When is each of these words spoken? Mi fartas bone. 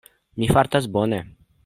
Mi 0.43 0.47
fartas 0.53 0.87
bone. 0.97 1.21